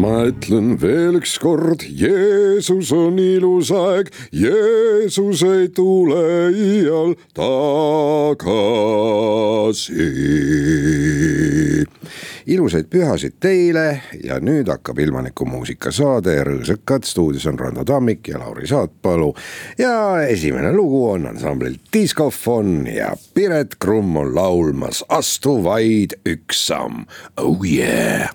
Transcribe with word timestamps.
ma 0.00 0.24
ütlen 0.24 0.78
veel 0.80 1.18
ükskord, 1.18 1.82
Jeesus 1.84 2.92
on 2.96 3.18
ilus 3.20 3.68
aeg, 3.74 4.08
Jeesus 4.32 5.42
ei 5.44 5.68
tule 5.76 6.48
iial 6.56 7.14
tagasi. 7.36 8.70
ilusaid 12.50 12.88
pühasid 12.90 13.36
teile 13.40 14.02
ja 14.24 14.40
nüüd 14.42 14.68
hakkab 14.72 14.98
ilmaniku 14.98 15.46
muusikasaade 15.46 16.34
Rõõsakad, 16.48 17.04
stuudios 17.06 17.46
on 17.46 17.58
Rando 17.60 17.84
Tammik 17.84 18.28
ja 18.32 18.40
Lauri 18.40 18.66
Saatpalu. 18.66 19.34
ja 19.78 20.22
esimene 20.26 20.72
lugu 20.72 21.10
on 21.12 21.26
ansamblilt 21.30 21.80
Diskofon 21.92 22.86
ja 22.88 23.12
Piret 23.34 23.76
Krumm 23.78 24.16
on 24.16 24.34
laulmas 24.34 25.04
Astu 25.08 25.60
vaid 25.64 26.16
üks 26.24 26.66
samm, 26.70 27.04
oh 27.36 27.60
yeah 27.64 28.30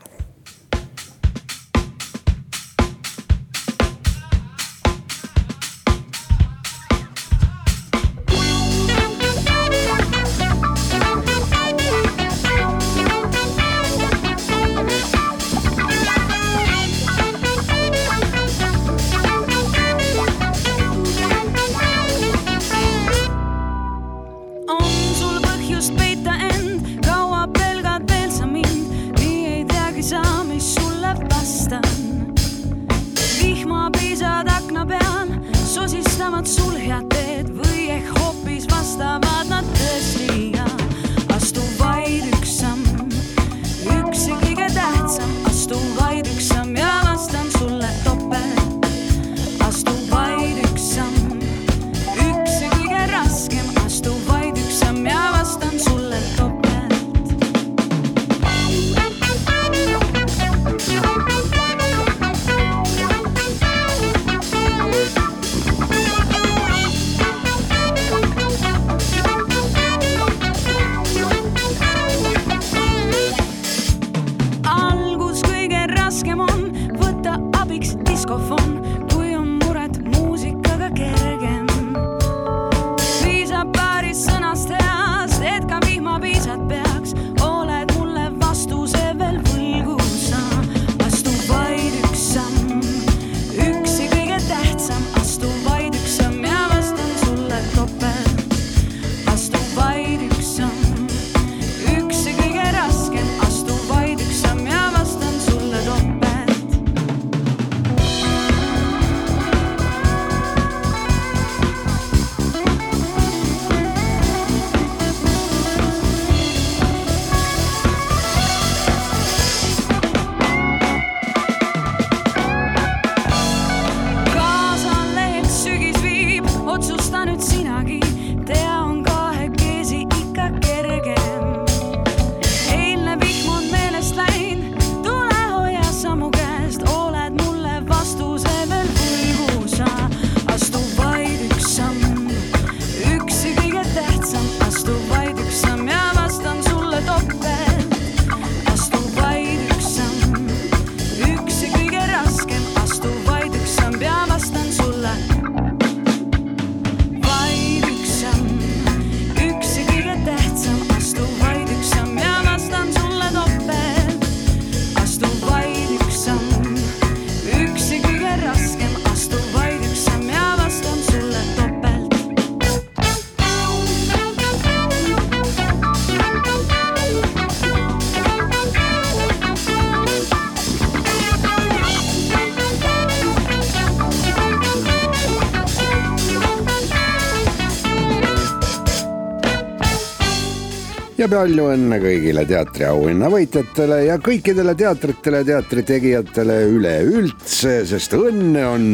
ja 191.26 191.30
palju 191.32 191.64
õnne 191.74 191.98
kõigile 191.98 192.44
teatriauhinna 192.46 193.30
võitjatele 193.34 193.96
ja 194.06 194.18
kõikidele 194.22 194.76
teatritele, 194.78 195.40
teatritegijatele 195.48 196.58
üleüldse, 196.70 197.80
sest 197.90 198.14
õnne 198.14 198.66
on 198.70 198.86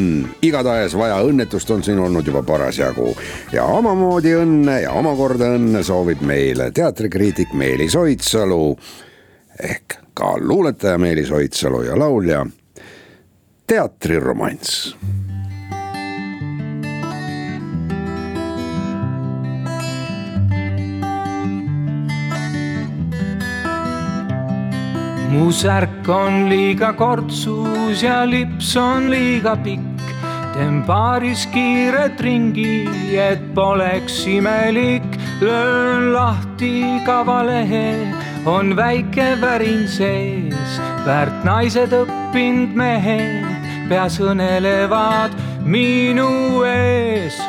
igatahes 0.46 0.96
vaja, 0.96 1.18
õnnetust 1.28 1.74
on 1.76 1.84
siin 1.84 2.00
olnud 2.00 2.28
juba 2.28 2.44
parasjagu. 2.48 3.10
ja 3.52 3.66
omamoodi 3.68 4.32
õnne 4.40 4.78
ja 4.86 4.94
omakorda 4.96 5.52
õnne 5.58 5.84
soovib 5.84 6.24
meile 6.24 6.70
teatrikriitik 6.72 7.52
Meelis 7.52 7.96
Oidsalu 8.00 8.78
ehk 9.60 10.00
ka 10.14 10.38
luuletaja 10.40 10.98
Meelis 11.02 11.32
Oidsalu 11.36 11.84
ja 11.90 12.00
laulja 12.00 12.46
teatriromanss 13.68 14.96
mu 25.32 25.52
särk 25.52 26.08
on 26.10 26.50
liiga 26.50 26.92
kortsus 26.94 28.04
ja 28.04 28.26
lips 28.28 28.76
on 28.76 29.10
liiga 29.10 29.56
pikk. 29.64 30.02
teen 30.54 30.84
paaris 30.84 31.46
kiiret 31.54 32.20
ringi, 32.20 32.88
et 33.16 33.54
poleks 33.56 34.26
imelik. 34.28 35.08
löön 35.42 36.14
lahti 36.14 36.84
kavalehe, 37.06 38.08
on 38.46 38.76
väike 38.76 39.38
värin 39.42 39.88
sees. 39.88 40.82
väärt 41.06 41.44
naised 41.44 41.96
õppinud 41.96 42.76
mehed 42.76 43.48
peas 43.90 44.20
õnelevad 44.20 45.34
minu 45.64 46.64
ees 46.64 47.40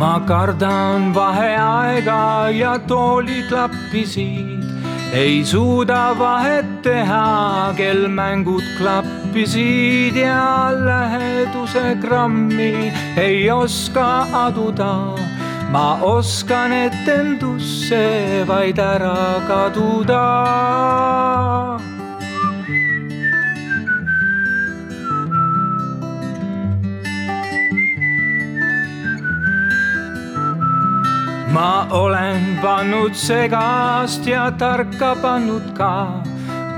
ma 0.00 0.14
kardan 0.28 1.12
vaheaega 1.14 2.48
ja 2.56 2.78
tooliklappisid, 2.88 4.64
ei 5.12 5.44
suuda 5.44 6.14
vahet 6.18 6.70
teha, 6.86 7.74
kel 7.76 8.08
mängud 8.08 8.64
klappisid 8.78 10.16
ja 10.16 10.72
läheduse 10.88 11.98
grammi 12.00 12.92
ei 13.16 13.50
oska 13.50 14.08
aduda 14.46 14.94
ma 15.70 16.00
oskan 16.02 16.72
etendusse 16.72 18.42
vaid 18.48 18.78
ära 18.78 19.38
kaduda. 19.46 20.26
Ma 31.50 31.86
olen 31.90 32.58
pannud 32.62 33.14
segast 33.14 34.26
ja 34.26 34.50
tarka 34.58 35.14
pannud 35.22 35.72
ka 35.74 36.22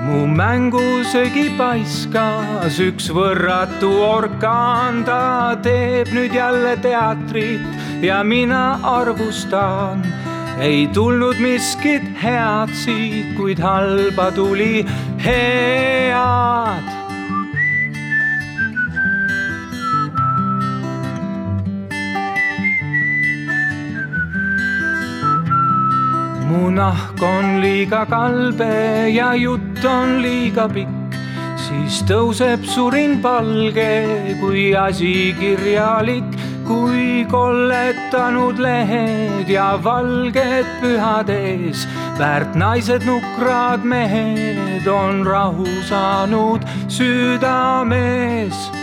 mu 0.07 0.25
mängusöögi 0.27 1.53
paiskas 1.59 2.79
üks 2.83 3.11
võrratu 3.15 3.91
orkaan, 4.07 5.05
ta 5.05 5.53
teeb 5.63 6.11
nüüd 6.17 6.33
jälle 6.35 6.75
teatrit 6.83 8.03
ja 8.03 8.23
mina 8.25 8.81
arvustan. 8.83 10.03
ei 10.61 10.89
tulnud 10.95 11.37
miskit 11.41 12.09
head 12.23 12.73
siit, 12.75 13.37
kuid 13.37 13.61
halba 13.61 14.31
tuli 14.33 14.87
head 15.21 17.02
mu 26.53 26.71
nahk 26.71 27.23
on 27.23 27.61
liiga 27.63 28.03
kalbe 28.09 29.09
ja 29.15 29.33
jutt 29.39 29.85
on 29.89 30.21
liiga 30.25 30.67
pikk, 30.69 31.17
siis 31.65 32.03
tõuseb 32.09 32.67
surin 32.75 33.21
palge 33.25 33.93
kui 34.41 34.65
asi 34.77 35.15
kirjalik, 35.39 36.29
kui 36.69 37.25
kolletanud 37.33 38.61
lehed 38.67 39.49
ja 39.57 39.71
valged 39.87 40.69
pühad 40.83 41.33
ees. 41.33 41.87
väärt 42.21 42.55
naised, 42.65 43.09
nukrad 43.09 43.89
mehed 43.95 44.87
on 44.87 45.25
rahu 45.27 45.67
saanud 45.89 46.69
südames 46.99 48.82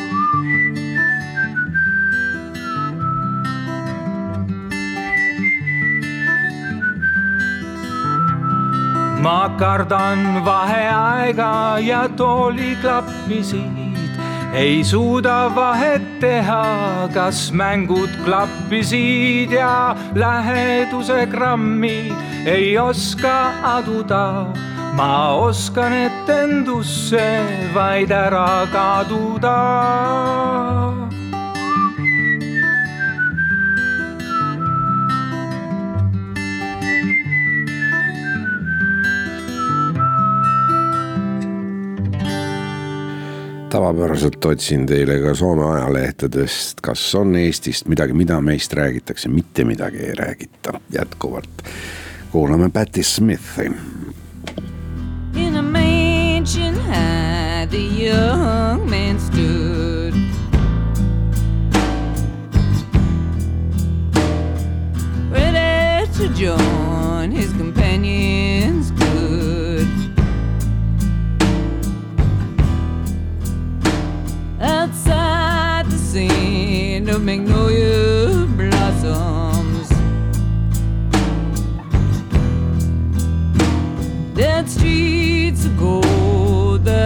ma 9.22 9.50
kardan 9.60 10.46
vaheaega 10.46 11.80
ja 11.84 12.08
tooliklappisid, 12.16 14.10
ei 14.54 14.84
suuda 14.84 15.52
vahet 15.56 16.06
teha, 16.20 17.08
kas 17.14 17.52
mängud 17.52 18.10
klappisid 18.26 19.52
ja 19.52 19.96
läheduse 20.16 21.26
grammi. 21.32 22.14
Ei 22.46 22.78
oska 22.78 23.54
aduda. 23.64 24.48
ma 24.94 25.36
oskan 25.38 25.94
etendusse 25.94 27.28
vaid 27.74 28.12
ära 28.12 28.66
kaduda 28.74 29.58
tavapäraselt 43.80 44.46
otsin 44.46 44.86
teile 44.86 45.20
ka 45.24 45.34
Soome 45.36 45.64
ajalehtedest, 45.64 46.82
kas 46.84 47.16
on 47.16 47.36
Eestist 47.36 47.88
midagi, 47.88 48.14
mida 48.14 48.42
meist 48.44 48.74
räägitakse, 48.74 49.30
mitte 49.30 49.64
midagi 49.64 49.98
ei 49.98 50.16
räägita 50.16 50.74
jätkuvalt. 50.92 51.64
kuulame 52.32 52.70
Patti 52.70 53.04
Smithi. 53.04 53.72
In 55.36 55.56
a 55.56 55.62
mansion 55.62 56.76
high, 56.76 57.66
the 57.70 58.04
young 58.04 58.90
man 58.90 59.20
stood. 59.20 60.14
Ready 65.32 66.08
to 66.18 66.28
join 66.44 66.99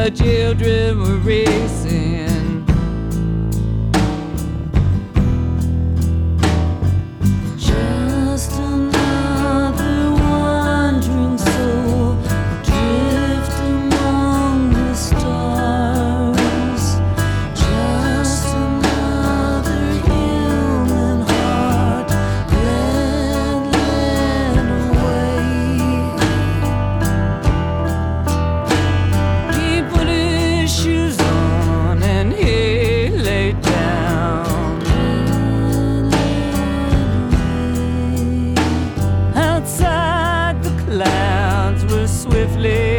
the 0.04 0.12
children 0.12 1.00
were 1.00 1.18
racing. 1.20 1.83
Swiftly 42.24 42.93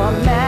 I'm 0.00 0.24
mad. 0.24 0.47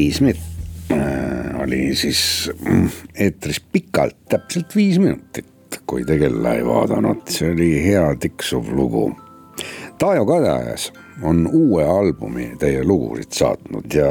Patti 0.00 0.12
Smith 0.12 0.40
äh, 0.90 1.60
oli 1.62 1.94
siis 1.96 2.50
mm, 2.64 2.88
eetris 3.14 3.60
pikalt, 3.60 4.16
täpselt 4.32 4.72
viis 4.76 4.96
minutit, 4.98 5.76
kui 5.86 6.06
te 6.08 6.16
kella 6.16 6.54
ei 6.56 6.64
vaadanud, 6.64 7.26
see 7.28 7.50
oli 7.52 7.68
hea 7.84 8.06
tiksuv 8.16 8.70
lugu. 8.72 9.10
Taajo 10.00 10.24
Kadajas 10.24 10.88
on 11.20 11.44
uue 11.52 11.84
albumi 11.84 12.48
teie 12.62 12.80
lugusid 12.80 13.36
saatnud 13.42 13.92
ja 13.92 14.08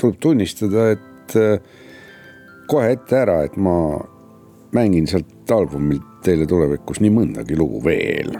tuleb 0.00 0.16
tunnistada, 0.24 0.88
et 0.96 1.36
äh, 1.36 1.60
kohe 2.72 2.96
ette 2.96 3.20
ära, 3.20 3.42
et 3.44 3.60
ma 3.60 3.76
mängin 4.72 5.04
sealt 5.04 5.52
albumilt 5.52 6.24
teile 6.24 6.48
tulevikus 6.48 7.04
nii 7.04 7.12
mõndagi 7.12 7.60
lugu 7.60 7.84
veel 7.84 8.38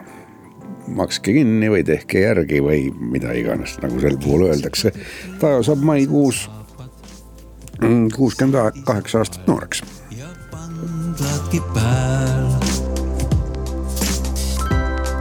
makske 0.97 1.37
kinni 1.37 1.69
või 1.69 1.85
tehke 1.85 2.25
järgi 2.25 2.65
või 2.65 2.87
mida 3.13 3.37
iganes, 3.37 3.77
nagu 3.85 4.01
sel 4.01 4.17
puhul 4.17 4.49
öeldakse. 4.49 4.97
Tajo 5.43 5.61
saab 5.67 5.85
maikuus 5.85 6.47
kuuskümmend 8.17 8.83
kaheksa 8.85 9.19
aastat 9.19 9.47
nooreks. 9.47 9.83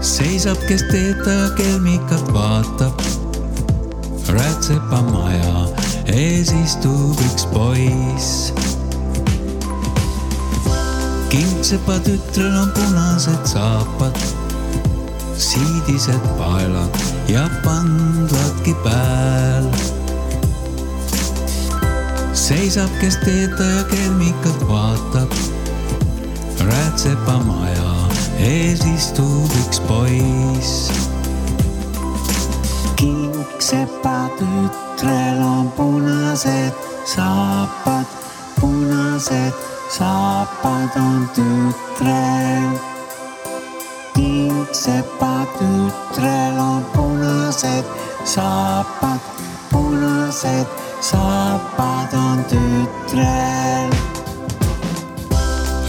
seisab, 0.02 0.58
kes 0.68 0.84
teetaja 0.92 1.50
kelmikat 1.58 2.34
vaatab. 2.34 3.02
rätsepa 4.30 5.02
maja 5.12 5.68
ees 6.06 6.54
istub 6.64 7.20
üks 7.28 7.46
poiss. 7.54 8.54
kingsepa 11.30 12.00
tütrel 12.00 12.58
on 12.62 12.72
punased 12.72 13.46
saapad 13.46 14.18
siidised 15.38 16.24
paelad 16.38 16.90
ja 17.28 17.50
pandladki 17.64 18.76
pääl. 18.84 19.95
Seisab, 22.36 22.92
kes 23.00 23.16
teetaja 23.24 23.84
kelmikat 23.90 24.60
vaatab. 24.68 25.32
rätsepa 26.68 27.38
maja 27.48 27.92
ees 28.40 28.82
istub 28.84 29.52
üks 29.64 29.80
poiss. 29.88 30.92
kingsepa 33.00 34.30
tütrel 34.40 35.40
on 35.40 35.72
punased 35.78 36.76
saapad, 37.06 38.08
punased 38.60 39.56
saapad 39.90 40.92
on 41.00 41.30
tütrel 41.36 42.76
kingsepa 44.16 45.36
tütrel 45.56 46.60
on 46.60 46.84
punased 46.96 47.86
saapad, 48.24 49.22
punased 49.72 50.85
saapad 51.10 52.14
on 52.14 52.46
tütrel. 52.50 53.90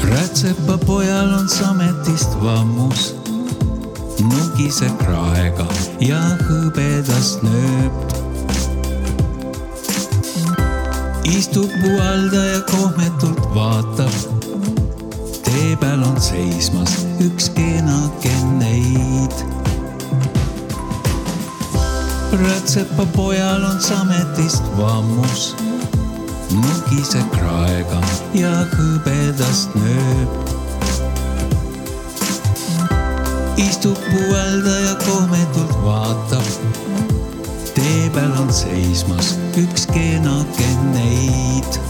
rätsepa 0.05 0.79
pojal 0.87 1.33
on 1.33 1.49
sametist 1.49 2.37
vammus, 2.43 3.15
nugise 4.21 4.91
kraega 5.01 5.67
ja 6.01 6.21
hõbedas 6.45 7.39
nööp. 7.43 7.97
istub 11.25 11.73
puhaldaja 11.81 12.61
kohmetult 12.71 13.41
vaatab 13.55 14.15
tee 15.49 15.77
peal 15.81 16.05
on 16.05 16.21
seismas 16.21 17.01
üks 17.25 17.51
kenake 17.57 18.35
neid. 18.61 19.56
Rätsepa 22.37 23.07
pojal 23.17 23.65
on 23.65 23.81
sametist 23.81 24.63
vammus, 24.77 25.57
nugise 26.51 27.23
kraega 27.33 28.01
ja 28.35 28.53
hõbedast 28.75 29.75
nööp. 29.79 30.53
istub 33.57 33.97
puueldaja 34.11 34.95
kohmetult 35.07 35.73
vaatab, 35.85 36.51
tee 37.75 38.11
peal 38.15 38.37
on 38.43 38.53
seismas 38.53 39.35
üks 39.57 39.89
kenake 39.95 40.69
neid 40.93 41.81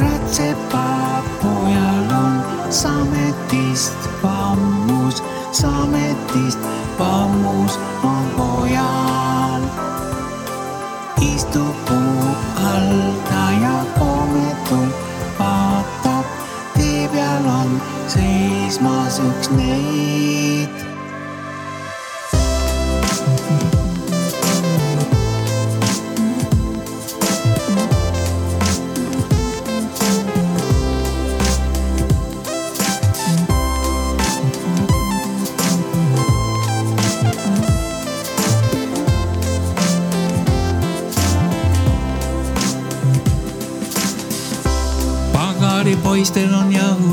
rätsepa 0.00 1.22
pojal 1.42 2.14
on 2.14 2.42
sametist 2.70 4.08
vammus, 4.22 5.22
sametist 5.52 6.58
vammus 6.98 7.78
on 8.02 8.26
pojal. 8.36 9.62
istub 11.20 11.74
puu 11.88 12.24
all 12.56 13.12
ta 13.28 13.44
ja 13.62 13.84
kohmetult 13.98 14.94
vaatab, 15.38 16.24
tee 16.76 17.08
peal 17.08 17.46
on 17.46 17.82
seismas 18.08 19.18
üks 19.18 19.50
neid 19.50 20.79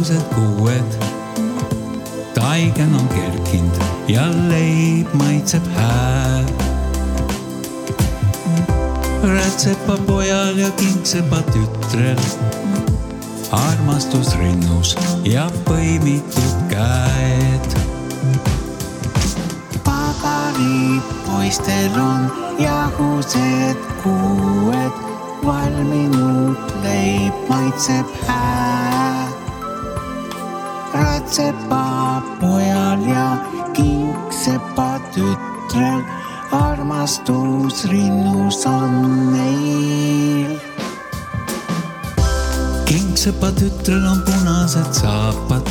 jahused 0.08 0.36
kuued. 0.36 0.92
taigen 2.34 2.96
on 2.96 3.08
kerkinud 3.08 3.82
ja 4.08 4.22
leib 4.50 5.14
maitseb 5.14 5.64
hää. 5.76 6.44
rätsepa 9.24 9.98
pojal 10.08 10.58
ja 10.58 10.72
kingsepa 10.72 11.38
tütrel 11.52 12.20
armastus 13.52 14.38
rinnus 14.38 14.96
ja 15.24 15.50
põimitud 15.66 16.56
käed. 16.70 17.68
pagari 19.84 21.02
poistel 21.26 22.00
on 22.00 22.32
jahused 22.60 23.78
kuued, 24.04 24.96
valminud 25.46 26.58
leib 26.84 27.50
maitseb 27.50 28.08
hää. 28.28 28.67
Ratsepa 30.98 32.22
pojal 32.42 33.02
ja 33.08 33.28
kingsepa 33.74 35.00
tütrel. 35.14 36.02
Armastus 36.52 37.86
rinnus 37.92 38.66
on 38.66 39.34
neil 39.34 40.58
kingsepa 42.88 43.52
tütrel 43.52 44.06
on 44.08 44.22
punased 44.24 44.94
saapad, 44.94 45.68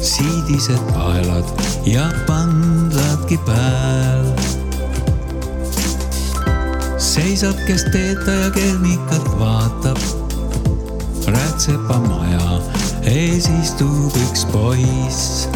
siidised 0.00 0.80
paelad 0.94 1.44
ja 1.84 2.08
pandladki 2.26 3.36
pääl. 3.46 4.24
seisab, 6.96 7.56
kes 7.66 7.84
teetaja 7.92 8.50
kelmikalt 8.50 9.28
vaatab, 9.38 9.98
rätsepa 11.26 11.98
maja 12.08 12.79
ees 13.04 13.48
istub 13.62 14.16
üks 14.28 14.44
poiss. 14.52 15.48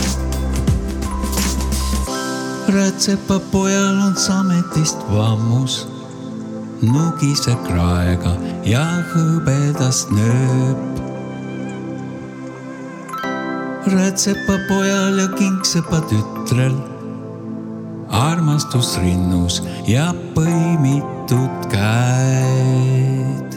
rätsepa 2.68 3.38
pojal 3.52 4.00
on 4.06 4.16
sametist 4.16 4.98
vammus 5.12 5.84
nugiseb 6.80 7.60
kraega 7.66 8.32
ja 8.64 8.84
hõbedast 9.12 10.10
nööp. 10.16 11.04
rätsepa 13.92 14.58
pojal 14.68 15.20
ja 15.20 15.28
kingsepa 15.36 16.00
tütrel 16.08 16.76
armastus 18.14 18.94
rinnus 19.02 19.62
ja 19.90 20.12
põimitud 20.34 21.68
käed. 21.72 23.53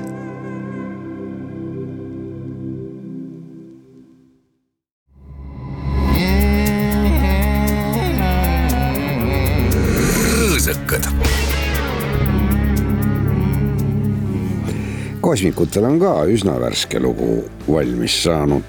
Kosmikutel 15.27 15.83
on 15.83 15.97
ka 15.99 16.11
üsna 16.31 16.53
värske 16.61 17.01
lugu 17.03 17.41
valmis 17.67 18.21
saanud. 18.23 18.63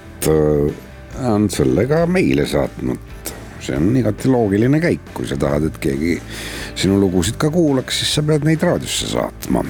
on 1.23 1.49
selle 1.49 1.85
ka 1.87 2.05
meile 2.05 2.43
saatnud. 2.47 2.99
see 3.59 3.75
on 3.75 3.95
igati 3.95 4.27
loogiline 4.31 4.79
käik, 4.79 5.11
kui 5.13 5.27
sa 5.27 5.37
tahad, 5.39 5.65
et 5.67 5.77
keegi 5.83 6.17
sinu 6.75 6.99
lugusid 6.99 7.35
ka 7.39 7.49
kuulaks, 7.51 7.99
siis 7.99 8.13
sa 8.15 8.23
pead 8.23 8.47
neid 8.47 8.63
raadiosse 8.63 9.07
saatma. 9.13 9.63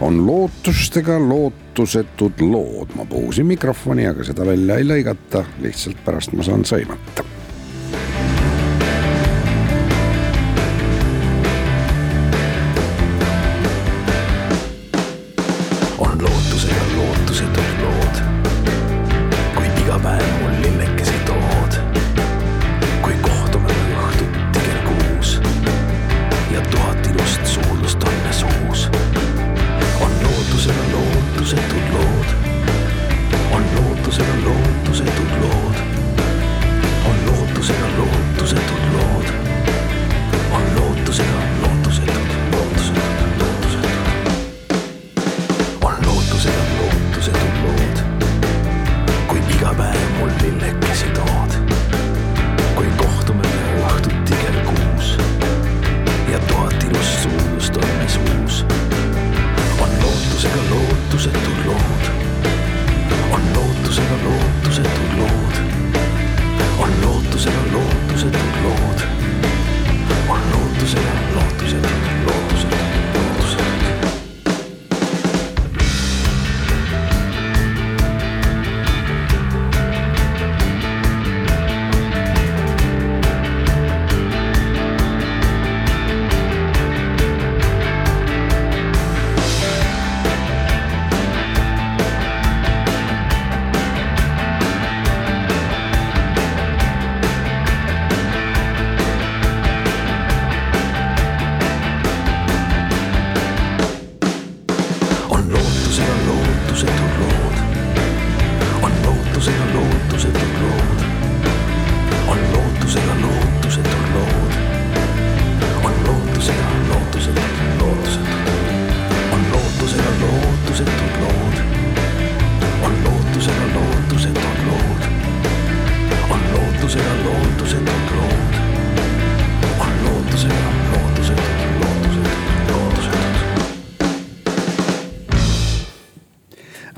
on 0.00 0.26
lootustega 0.26 1.20
lootusetud 1.22 2.42
lood, 2.42 2.96
ma 2.98 3.06
puhusin 3.06 3.46
mikrofoni, 3.46 4.06
aga 4.10 4.26
seda 4.26 4.46
välja 4.46 4.78
ei 4.78 4.90
lõigata, 4.90 5.44
lihtsalt 5.62 6.02
pärast 6.04 6.34
ma 6.34 6.42
saan 6.42 6.66
sõimata 6.66 7.33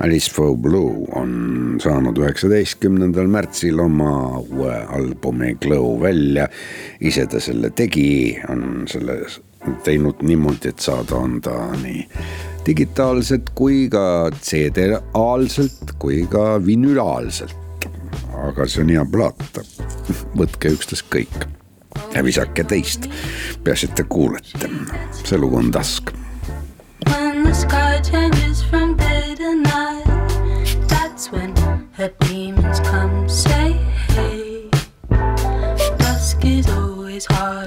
Alice 0.07 0.31
For 0.31 0.55
Blue 0.55 1.03
on 1.19 1.31
saanud 1.83 2.15
üheksateistkümnendal 2.21 3.27
märtsil 3.27 3.79
oma 3.83 4.39
uue 4.39 4.71
albumi 4.95 5.57
Glow 5.59 5.97
välja. 6.01 6.47
ise 7.01 7.25
ta 7.27 7.41
selle 7.43 7.69
tegi, 7.75 8.39
on 8.49 8.85
selle 8.87 9.17
teinud 9.83 10.23
niimoodi, 10.23 10.71
et 10.71 10.79
saada 10.79 11.17
on 11.19 11.41
ta 11.43 11.55
nii 11.81 12.05
digitaalselt 12.67 13.51
kui 13.55 13.89
ka 13.91 14.31
CD-aalselt 14.39 15.97
kui 15.99 16.23
ka 16.31 16.55
vinülaalselt. 16.65 17.57
aga 18.47 18.67
see 18.69 18.85
on 18.85 18.93
hea 18.93 19.03
plaat, 19.11 19.59
võtke 20.37 20.71
ükstaskõik. 20.77 21.35
Ja 22.13 22.23
visake 22.23 22.63
teist, 22.63 23.09
peaasi, 23.65 23.89
et 23.89 23.99
te 23.99 24.07
kuulete, 24.07 24.71
see 25.25 25.41
lugu 25.41 25.59
on 25.59 25.73
Task 25.73 26.16
His 37.17 37.25
hard. 37.31 37.66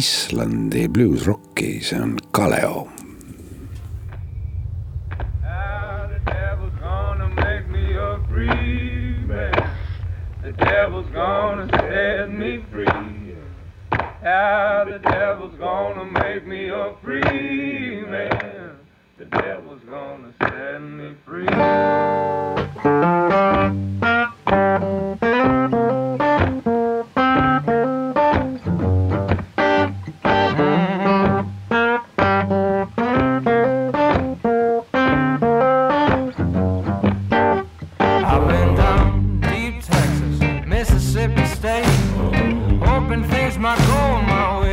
Islandi 0.00 0.88
bluusrokki, 0.88 1.82
see 1.84 2.00
on 2.00 2.16
Kaleo. 2.32 2.99
Mississippi 41.12 41.44
State. 41.46 41.84
Hoping 42.86 43.24
things 43.24 43.58
might 43.58 43.78
go 43.78 44.22
my 44.22 44.60
way. 44.60 44.69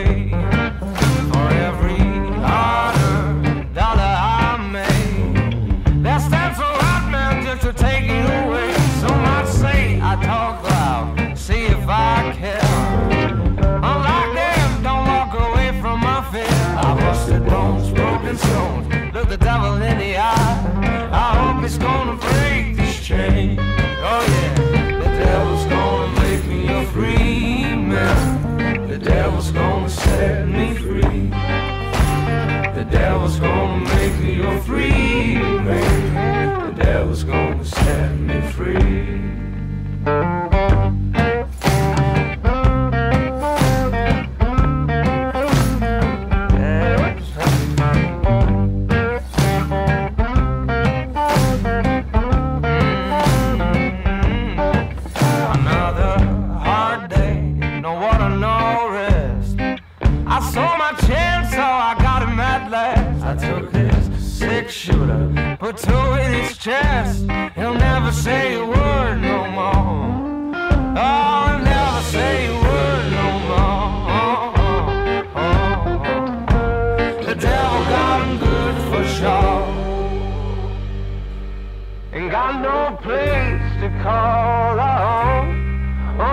no 82.77 82.95
place 82.97 83.67
to 83.81 83.89
call 84.03 84.79
our. 84.79 85.45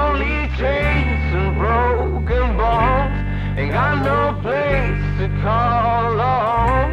Only 0.01 0.37
chains 0.61 1.25
and 1.41 1.51
broken 1.63 2.47
bones. 2.61 3.17
Ain't 3.59 3.73
got 3.73 3.97
no 4.13 4.21
place 4.45 5.05
to 5.21 5.27
call 5.43 6.21
our 6.21 6.55
own. 6.75 6.91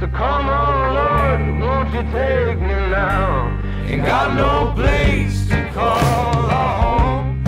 So 0.00 0.06
come 0.20 0.46
on, 0.62 0.82
Lord, 0.98 1.40
won't 1.62 1.88
you 1.96 2.04
take 2.18 2.58
me 2.68 2.78
now? 2.98 3.60
Ain't 3.90 4.04
got 4.14 4.28
no 4.44 4.72
place 4.80 5.36
to 5.50 5.58
call 5.78 6.40
our 6.60 6.74
home. 6.82 7.44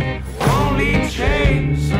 Only 0.54 1.08
chains. 1.08 1.95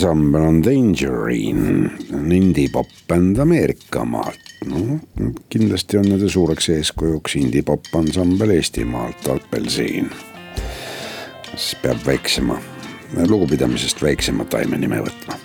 ansambel 0.00 0.42
on 0.42 0.62
Dangerine, 0.62 1.90
indie-popp 2.34 2.88
bänd 3.08 3.38
Ameerikamaalt. 3.38 4.38
no 4.64 4.98
kindlasti 5.48 5.98
on 5.98 6.06
nende 6.08 6.28
suureks 6.28 6.68
eeskujuks 6.72 7.36
indie-popp 7.36 7.92
ansambel 7.98 8.54
Eestimaalt, 8.54 9.28
Apelsiin. 9.28 10.08
siis 11.56 11.76
peab 11.82 12.00
väiksema, 12.06 12.56
lugupidamisest 13.28 14.02
väiksema 14.02 14.44
taime 14.44 14.78
nime 14.78 15.02
võtma 15.04 15.36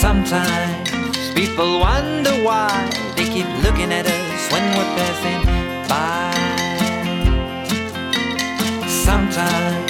Sometimes 0.00 1.30
people 1.34 1.78
wonder 1.78 2.34
why 2.42 2.90
they 3.14 3.30
keep 3.30 3.46
looking 3.62 3.92
at 3.92 4.06
us 4.06 4.50
when 4.50 4.66
we're 4.74 4.96
passing 4.98 5.41
time. 9.32 9.86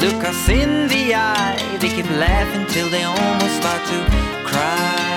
Look 0.00 0.22
us 0.24 0.48
in 0.48 0.88
the 0.88 1.14
eye, 1.14 1.56
they 1.80 1.88
keep 1.88 2.08
laughing 2.10 2.66
till 2.68 2.88
they 2.88 3.02
almost 3.02 3.56
start 3.60 3.82
to 3.90 3.98
cry. 4.46 5.14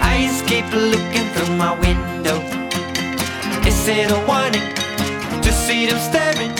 I 0.00 0.16
keep 0.46 0.72
looking 0.72 1.26
through 1.34 1.54
my 1.56 1.72
window. 1.78 2.38
Is 3.66 3.88
it 3.88 4.10
a 4.10 4.20
warning 4.26 4.68
to 5.42 5.52
see 5.52 5.86
them 5.86 5.98
staring? 5.98 6.52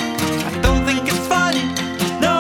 I 0.49 0.51
don't 0.61 0.85
think 0.85 1.09
it's 1.09 1.25
funny. 1.27 1.65
No. 2.21 2.37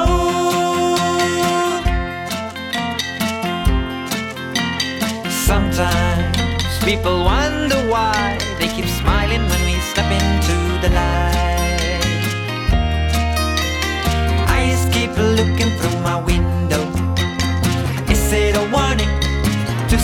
Sometimes 5.30 6.84
people 6.84 7.24
wonder 7.24 7.80
why 7.88 8.38
they 8.58 8.68
keep 8.68 8.86
smiling 9.00 9.27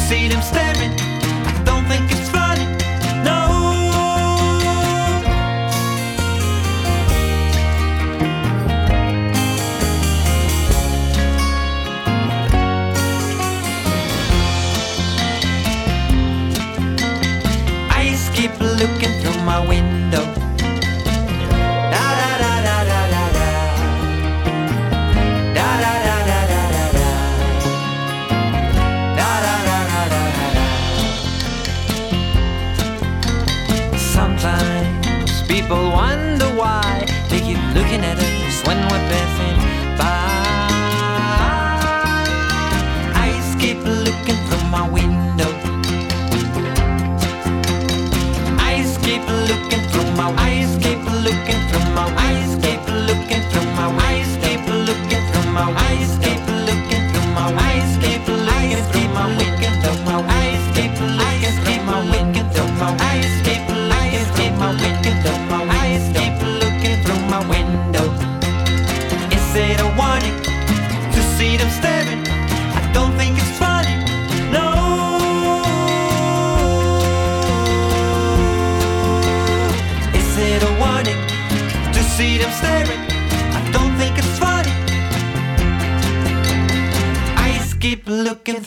see 0.05 0.29
them 0.29 0.43
staring? 0.43 0.64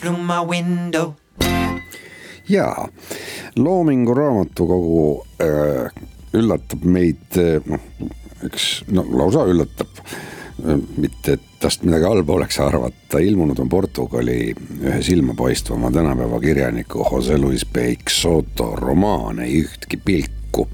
Through 0.00 0.18
my 0.18 0.40
window. 0.46 1.14
jaa, 2.48 2.88
Loomingu 3.56 4.14
Raamatukogu 4.14 5.26
äh, 5.42 5.90
üllatab 6.32 6.84
meid 6.84 7.36
äh, 7.36 7.60
noh, 7.66 7.80
eks 8.46 8.68
no 8.88 9.04
lausa 9.18 9.46
üllatab. 9.48 10.02
mitte, 10.98 11.36
et 11.36 11.42
tast 11.62 11.84
midagi 11.86 12.02
halba 12.02 12.32
oleks 12.34 12.56
arvata, 12.58 13.20
ilmunud 13.22 13.60
on 13.62 13.68
Portugali 13.70 14.54
ühe 14.80 14.96
silmapaistvama 15.06 15.92
tänapäeva 15.94 16.40
kirjaniku 16.42 17.06
Jose 17.12 17.38
Luis 17.38 17.62
Peixoto 17.64 18.72
romaan 18.76 19.38
Ei 19.38 19.60
ühtki 19.62 20.00
pilku 20.04 20.66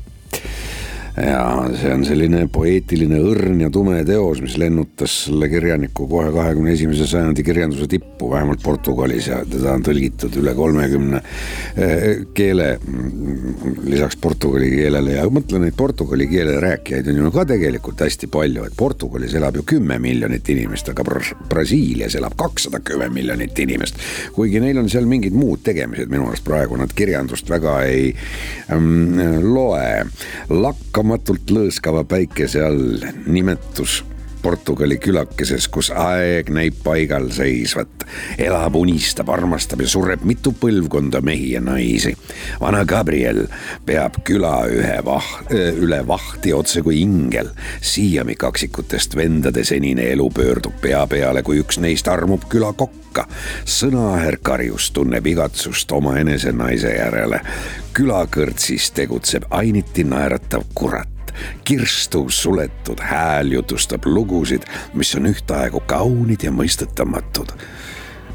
ja 1.17 1.71
see 1.79 1.93
on 1.95 2.03
selline 2.07 2.45
poeetiline 2.51 3.21
õrn 3.23 3.61
ja 3.63 3.71
tume 3.71 4.01
teos, 4.07 4.41
mis 4.43 4.57
lennutas 4.59 5.15
selle 5.29 5.47
kirjaniku 5.51 6.09
kohe 6.11 6.33
kahekümne 6.35 6.73
esimese 6.75 7.07
sajandi 7.07 7.45
kirjanduse 7.47 7.87
tippu, 7.91 8.33
vähemalt 8.33 8.63
Portugalis 8.65 9.29
ja 9.31 9.39
teda 9.47 9.77
on 9.77 9.85
tõlgitud 9.87 10.35
üle 10.41 10.55
kolmekümne 10.59 11.21
eh, 11.77 12.25
keele. 12.35 12.79
lisaks 13.85 14.17
portugali 14.17 14.71
keelele 14.73 15.15
ja 15.15 15.25
mõtle 15.31 15.61
neid 15.61 15.77
portugali 15.77 16.27
keele 16.29 16.57
rääkijaid 16.61 17.09
on 17.13 17.21
ju 17.21 17.31
ka 17.35 17.45
tegelikult 17.49 18.01
hästi 18.03 18.29
palju, 18.33 18.65
et 18.67 18.77
Portugalis 18.77 19.35
elab 19.39 19.57
ju 19.59 19.63
kümme 19.75 19.99
miljonit 20.03 20.49
inimest, 20.51 20.89
aga 20.91 21.05
Bra 21.07 21.21
Brasiilias 21.49 22.17
elab 22.19 22.35
kakssada 22.41 22.81
kümme 22.85 23.09
miljonit 23.13 23.59
inimest. 23.59 24.01
kuigi 24.35 24.61
neil 24.61 24.79
on 24.83 24.91
seal 24.91 25.07
mingid 25.07 25.37
muud 25.37 25.63
tegemised, 25.65 26.11
minu 26.11 26.27
arust 26.29 26.45
praegu 26.45 26.77
nad 26.81 26.93
kirjandust 26.97 27.51
väga 27.51 27.77
ei 27.87 28.15
ähm, 28.73 29.21
loe. 29.55 30.05
Lakkamatult 31.05 31.51
lõõskava 31.53 32.01
päikese 32.09 32.63
all 32.65 33.03
nimetus 33.29 33.99
Portugali 34.45 34.99
külakeses, 35.01 35.71
kus 35.73 35.89
aeg 35.89 36.51
näib 36.53 36.83
paigal 36.85 37.31
seisvat. 37.33 38.05
elab, 38.39 38.75
unistab, 38.77 39.31
armastab 39.33 39.81
ja 39.81 39.89
sureb 39.89 40.21
mitu 40.29 40.53
põlvkonda 40.61 41.23
mehi 41.25 41.55
ja 41.55 41.63
naisi. 41.65 42.13
vana 42.61 42.85
Gabriel 42.85 43.47
peab 43.87 44.19
küla 44.25 44.67
ühe 44.69 44.99
vaht, 45.05 45.49
üle 45.81 46.03
vahti 46.07 46.53
otse 46.53 46.83
kui 46.83 47.01
ingel. 47.01 47.49
siiami 47.81 48.37
kaksikutest 48.37 49.17
vendade 49.17 49.65
senine 49.65 50.11
elu 50.13 50.29
pöördub 50.31 50.77
pea 50.81 51.07
peale, 51.07 51.43
kui 51.43 51.63
üks 51.65 51.81
neist 51.81 52.09
armub 52.09 52.45
küla 52.49 52.75
kokka. 52.77 53.25
sõnaäär 53.65 54.37
karjus 54.43 54.91
tunneb 54.91 55.27
igatsust 55.27 55.93
omaenese 55.93 56.53
naise 56.53 56.93
järele. 56.99 57.41
külakõrtsis 57.97 58.93
tegutseb 58.93 59.49
ainiti 59.51 60.05
naeratav 60.05 60.69
kurat 60.75 61.14
kirstu 61.65 62.27
suletud 62.29 63.01
hääl 63.01 63.53
jutustab 63.53 64.07
lugusid, 64.07 64.63
mis 64.95 65.15
on 65.15 65.27
ühtaegu 65.31 65.83
kaunid 65.87 66.43
ja 66.43 66.53
mõistetamatud. 66.53 67.55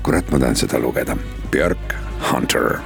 kurat, 0.03 0.31
ma 0.31 0.39
tahan 0.39 0.55
seda 0.55 0.79
lugeda. 0.79 1.17
Björk 1.51 1.95
Hunter 2.31 2.79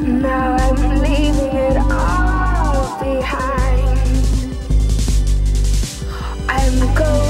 Now 0.00 0.56
I'm 0.56 1.02
leaving 1.02 1.54
it 1.54 1.76
all 1.76 2.98
behind. 2.98 3.98
I'm 6.48 6.94
going. 6.94 7.23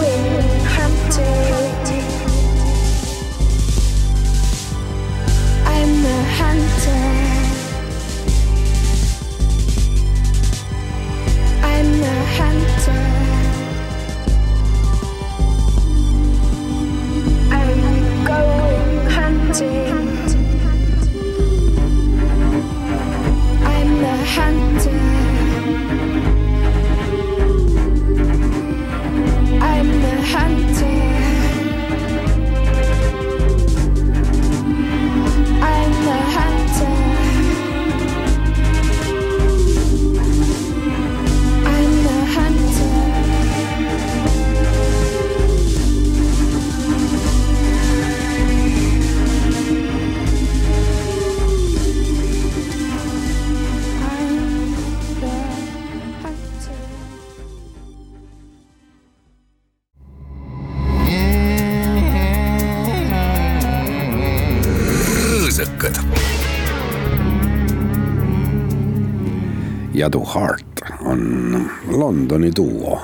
Jadu 70.05 70.21
Hart 70.25 70.83
on 71.01 71.71
Londoni 71.89 72.51
duo. 72.57 73.01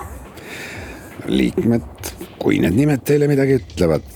liikmed, 1.31 2.09
kui 2.41 2.59
need 2.61 2.75
nimed 2.75 3.05
teile 3.07 3.29
midagi 3.31 3.59
ütlevad, 3.61 4.09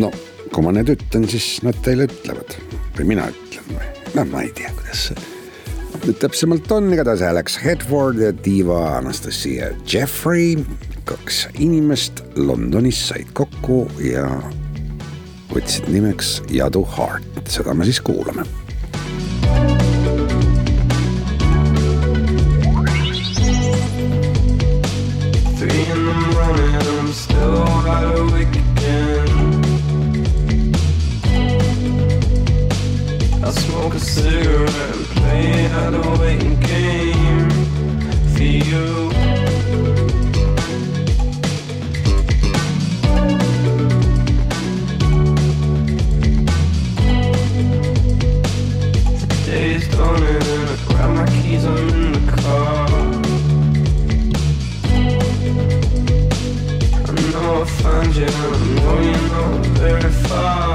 no 0.00 0.10
kui 0.52 0.64
ma 0.64 0.72
need 0.76 0.92
ütlen, 0.92 1.24
siis 1.28 1.58
nad 1.66 1.76
teile 1.84 2.06
ütlevad. 2.08 2.54
Või 2.96 3.08
mina 3.10 3.26
ütlen. 3.32 3.66
Või, 3.72 3.88
no 4.14 4.24
ma 4.30 4.44
ei 4.46 4.52
tea, 4.56 4.70
kuidas 4.76 5.08
see 5.08 5.26
nüüd 6.06 6.20
täpsemalt 6.22 6.70
on, 6.72 6.86
igatahes 6.94 7.24
Alex 7.26 7.58
Hedford 7.60 8.22
ja 8.22 8.30
diiva 8.44 8.78
Anastasia 9.00 9.72
Jeffrey, 9.84 10.54
kaks 11.08 11.42
inimest 11.58 12.22
Londonis 12.38 13.02
said 13.10 13.34
kokku 13.36 13.82
ja 14.00 14.24
võtsid 15.52 15.90
nimeks 15.92 16.38
Jadu 16.54 16.86
Hart, 16.96 17.44
seda 17.52 17.76
me 17.76 17.88
siis 17.88 18.00
kuulame 18.04 18.46
I'm 27.08 27.14
still 27.14 27.64
wide 27.64 28.18
awake 28.18 28.48
again. 28.48 29.28
I 33.42 33.50
smoke 33.50 33.94
a 33.94 33.98
cigarette 33.98 34.94
and 34.94 35.06
play 35.16 35.66
out 35.68 35.94
a 35.94 36.20
waiting 36.20 36.60
game 36.60 37.50
for 38.34 38.42
you. 38.42 39.07
Find 58.26 59.04
you, 59.04 59.28
know 59.28 59.62
you're 59.62 59.74
very 59.74 60.12
far. 60.12 60.67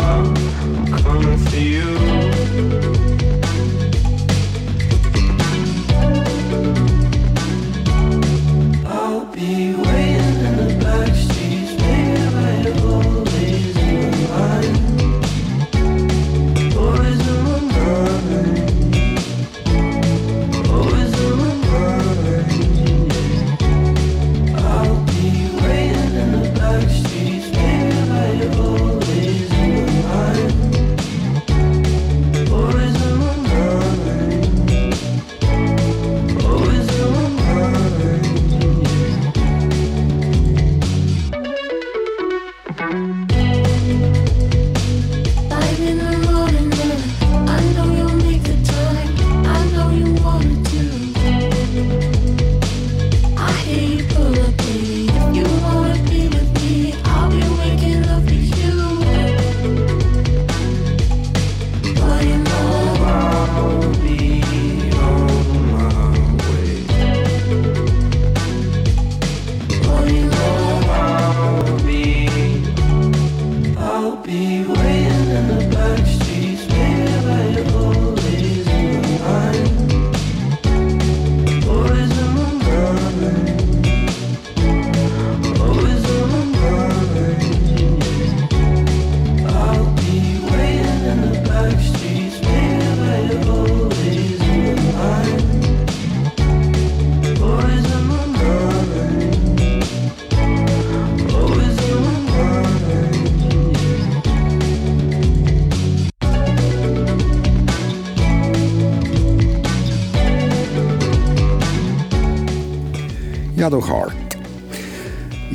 Jadu 113.63 113.79
Hart. 113.81 114.33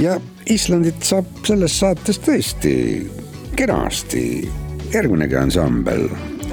ja 0.01 0.15
Islandit 0.49 1.03
saab 1.05 1.27
selles 1.45 1.75
saates 1.77 2.17
tõesti 2.25 2.71
kenasti. 3.59 4.49
järgminegi 4.95 5.37
ansambel 5.37 6.07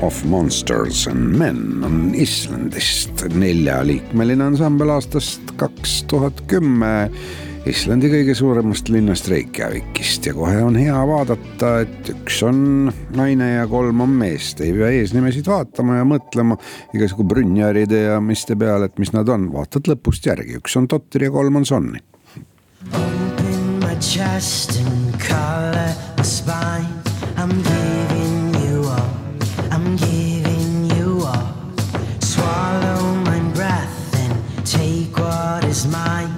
Of 0.03 0.25
Monsters 0.27 1.05
and 1.07 1.37
Men 1.39 1.83
on 1.87 2.11
Islandist 2.11 3.23
neljaliikmeline 3.39 4.43
ansambel 4.43 4.91
aastast 4.97 5.55
kaks 5.55 6.01
tuhat 6.11 6.43
kümme. 6.51 7.07
Islandi 7.65 8.11
kõige 8.11 8.35
suuremast 8.37 8.91
linnast 8.93 9.25
Reykjavikist 9.25 10.27
ja 10.29 10.35
kohe 10.37 10.59
on 10.61 10.75
hea 10.77 10.99
vaadata, 11.09 11.71
et 11.81 12.11
üks 12.13 12.37
on 12.45 12.59
naine 13.17 13.47
ja 13.55 13.63
kolm 13.65 14.03
on 14.05 14.13
meest, 14.19 14.61
ei 14.61 14.69
pea 14.75 14.91
eesnimesid 14.99 15.49
vaatama 15.49 15.97
ja 15.97 16.05
mõtlema 16.05 16.59
igasugu 16.93 17.25
Brynjaride 17.25 18.03
ja 18.03 18.19
miste 18.21 18.53
peale, 18.53 18.91
et 18.91 19.01
mis 19.01 19.09
nad 19.17 19.31
on, 19.33 19.49
vaatad 19.55 19.89
lõpust 19.89 20.29
järgi, 20.29 20.59
üks 20.61 20.77
on 20.77 20.85
Totter 20.93 21.25
ja 21.25 21.33
kolm 21.33 21.57
on 21.57 21.65
Sonni. 21.65 22.03
Open 22.93 23.81
my 23.81 23.97
chest 23.97 24.77
and 24.85 25.17
color 25.25 25.89
my 26.19 26.23
spine. 26.23 27.01
I'm 27.33 27.49
giving 27.65 28.61
you 28.61 28.85
all. 28.93 29.09
I'm 29.73 29.97
giving 30.05 30.85
you 30.93 31.25
all. 31.25 31.49
Swallow 32.21 33.15
my 33.25 33.41
breath 33.57 34.21
and 34.21 34.37
take 34.61 35.17
what 35.17 35.65
is 35.65 35.87
mine. 35.89 36.34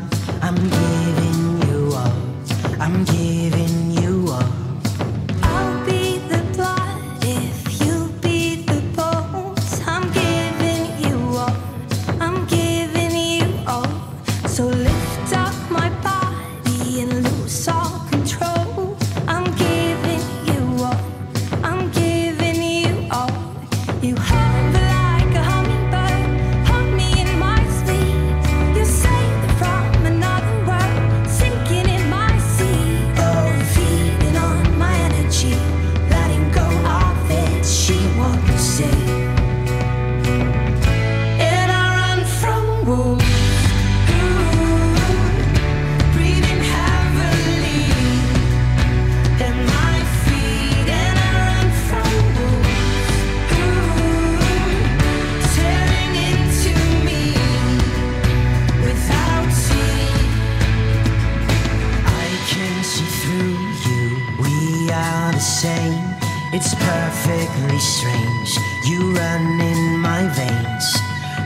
Same. 65.62 66.06
It's 66.54 66.76
perfectly 66.76 67.80
strange. 67.80 68.50
You 68.86 69.00
run 69.14 69.60
in 69.60 69.98
my 69.98 70.22
veins. 70.38 70.88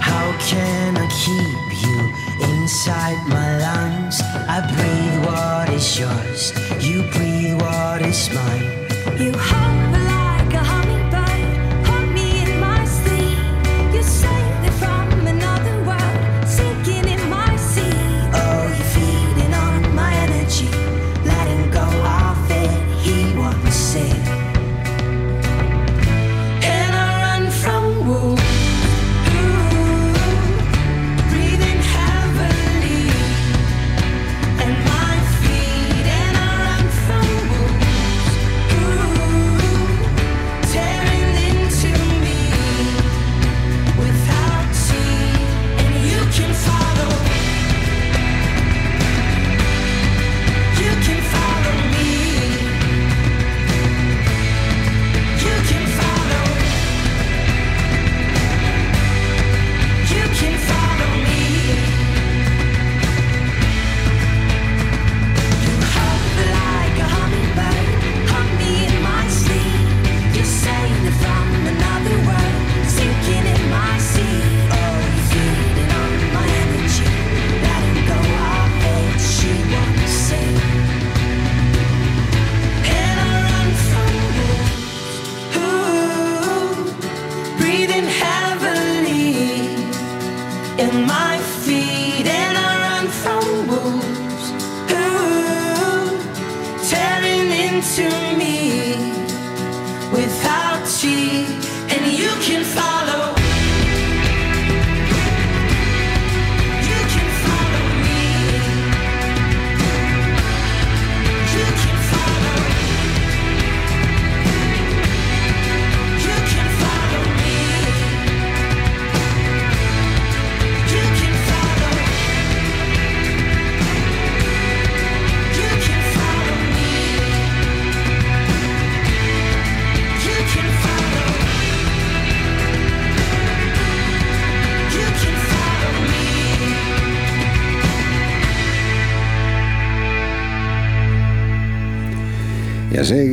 How 0.10 0.28
can 0.52 0.98
I 0.98 1.08
keep 1.24 1.68
you 1.84 2.00
inside 2.52 3.22
my 3.30 3.50
lungs? 3.66 4.20
I 4.56 4.60
breathe 4.76 5.18
what 5.26 5.70
is 5.70 5.98
yours, 5.98 6.52
you 6.86 7.04
breathe 7.14 7.56
what 7.62 8.02
is 8.02 8.30
mine. 8.34 8.68
You 9.18 9.32
hover 9.38 9.91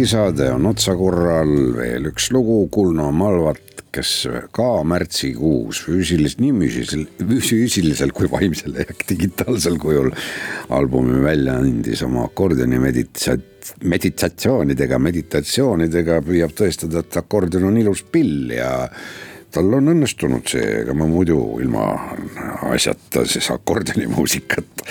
ja 0.08 0.12
seegi 0.12 0.32
saade 0.32 0.52
on 0.54 0.66
otsakorral, 0.70 1.50
veel 1.76 2.06
üks 2.08 2.30
lugu 2.32 2.62
Kulno 2.72 3.10
Malvat, 3.12 3.82
kes 3.92 4.28
ka 4.54 4.82
märtsikuus 4.84 5.82
füüsilis-, 5.84 6.38
nii 6.40 6.52
füüsilisel, 6.54 7.04
füüsilisel 7.44 8.12
kui 8.16 8.30
vaimsel 8.30 8.78
ehk 8.80 9.04
digitaalsel 9.08 9.76
kujul 9.80 10.08
albumi 10.70 11.20
välja 11.24 11.58
andis 11.60 12.02
oma 12.06 12.24
akordioni 12.24 12.80
meditsat-, 12.80 13.74
meditatsioonidega, 13.84 14.98
meditatsioonidega 14.98 16.22
püüab 16.24 16.56
tõestada, 16.56 17.04
et 17.04 17.20
akordion 17.20 17.68
on 17.68 17.76
ilus 17.76 18.04
pill 18.08 18.54
ja 18.56 18.88
tal 19.52 19.72
on 19.76 19.92
õnnestunud 19.92 20.48
see, 20.48 20.84
ega 20.86 20.96
ma 20.96 21.08
muidu 21.08 21.58
ilma 21.60 21.86
asjata 22.72 23.26
siis 23.28 23.50
akordionimuusikat 23.52 24.84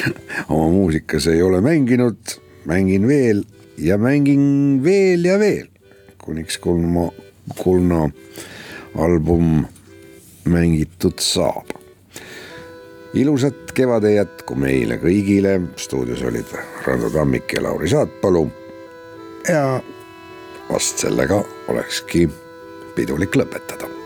oma 0.53 0.69
muusikas 0.77 1.29
ei 1.33 1.41
ole 1.41 1.61
mänginud, 1.65 2.37
mängin 2.69 3.09
veel 3.09 3.45
ja 3.77 3.97
mängin 3.97 4.83
veel 4.83 5.25
ja 5.25 5.39
veel, 5.39 5.67
kuniks 6.23 6.57
Kulno, 6.57 7.13
Kulno 7.57 8.09
album 8.97 9.65
mängitud 10.45 11.19
saab. 11.19 11.69
ilusat 13.13 13.71
kevade 13.73 14.11
jätku 14.13 14.55
meile 14.55 14.97
kõigile, 15.01 15.59
stuudios 15.75 16.21
olid 16.21 16.49
Rando 16.85 17.09
Tammik 17.09 17.53
ja 17.53 17.63
Lauri 17.63 17.89
Saatpalu. 17.89 18.47
ja 19.49 19.81
vast 20.69 20.97
sellega 20.97 21.43
olekski 21.67 22.29
pidulik 22.95 23.35
lõpetada 23.35 23.96